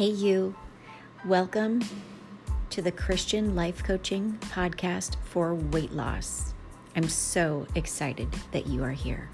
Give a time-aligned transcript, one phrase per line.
[0.00, 0.54] Hey, you.
[1.26, 1.82] Welcome
[2.70, 6.54] to the Christian Life Coaching Podcast for Weight Loss.
[6.96, 9.28] I'm so excited that you are here.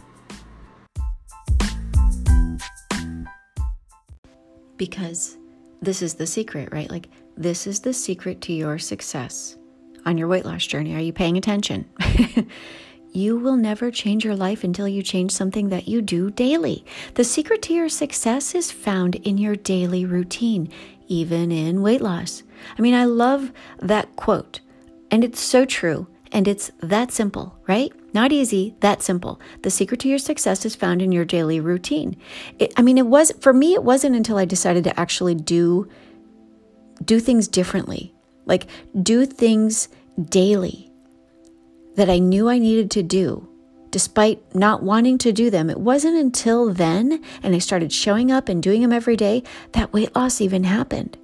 [4.77, 5.39] Because
[5.83, 6.91] this is the secret, right?
[6.91, 9.57] Like, this is the secret to your success
[10.05, 10.97] on your weight loss journey.
[10.97, 11.89] Are you paying attention?
[13.17, 16.85] you will never change your life until you change something that you do daily.
[17.15, 20.69] The secret to your success is found in your daily routine,
[21.09, 22.43] even in weight loss.
[22.79, 24.61] I mean, I love that quote,
[25.11, 26.07] and it's so true.
[26.33, 27.93] And it's that simple, right?
[28.13, 29.41] Not easy, that simple.
[29.63, 32.17] The secret to your success is found in your daily routine.
[32.59, 33.75] It, I mean, it was for me.
[33.75, 35.89] It wasn't until I decided to actually do
[37.05, 38.13] do things differently,
[38.45, 38.67] like
[39.03, 39.89] do things
[40.29, 40.86] daily
[41.97, 43.49] that I knew I needed to do,
[43.91, 45.69] despite not wanting to do them.
[45.69, 49.43] It wasn't until then, and I started showing up and doing them every day,
[49.73, 51.19] that weight loss even happened.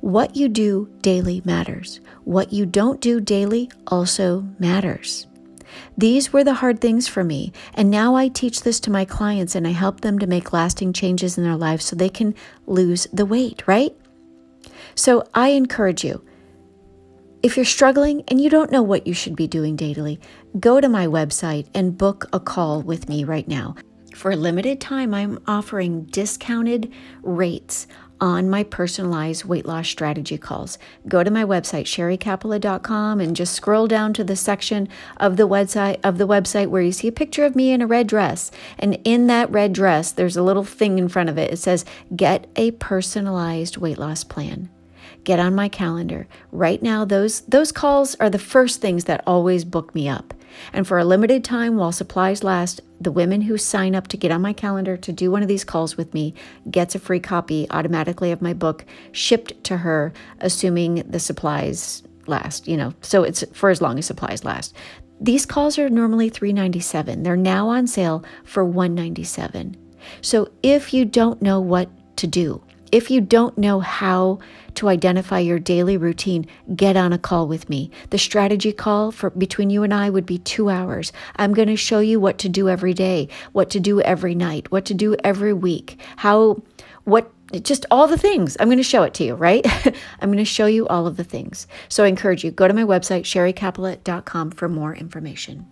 [0.00, 2.00] What you do daily matters.
[2.24, 5.26] What you don't do daily also matters.
[5.98, 9.54] These were the hard things for me, and now I teach this to my clients
[9.54, 12.34] and I help them to make lasting changes in their lives so they can
[12.66, 13.94] lose the weight, right?
[14.94, 16.24] So I encourage you
[17.46, 20.18] if you're struggling and you don't know what you should be doing daily,
[20.58, 23.76] go to my website and book a call with me right now.
[24.16, 27.86] For a limited time, I'm offering discounted rates
[28.20, 30.76] on my personalized weight loss strategy calls.
[31.06, 34.88] Go to my website sherrycapella.com and just scroll down to the section
[35.18, 37.86] of the website of the website where you see a picture of me in a
[37.86, 38.50] red dress.
[38.76, 41.52] And in that red dress, there's a little thing in front of it.
[41.52, 41.84] It says,
[42.16, 44.68] "Get a personalized weight loss plan."
[45.26, 46.26] Get on my calendar.
[46.52, 50.32] Right now, those, those calls are the first things that always book me up.
[50.72, 54.30] And for a limited time while supplies last, the women who sign up to get
[54.30, 56.32] on my calendar to do one of these calls with me
[56.70, 62.66] gets a free copy automatically of my book shipped to her, assuming the supplies last,
[62.66, 64.74] you know, so it's for as long as supplies last.
[65.20, 67.22] These calls are normally 397.
[67.22, 69.76] They're now on sale for 197.
[70.20, 74.38] So if you don't know what to do, if you don't know how
[74.74, 77.90] to identify your daily routine, get on a call with me.
[78.10, 81.12] The strategy call for between you and I would be 2 hours.
[81.36, 84.70] I'm going to show you what to do every day, what to do every night,
[84.70, 86.62] what to do every week, how
[87.04, 87.32] what
[87.62, 88.56] just all the things.
[88.58, 89.64] I'm going to show it to you, right?
[90.20, 91.68] I'm going to show you all of the things.
[91.88, 95.64] So I encourage you go to my website sherrycapella.com for more information.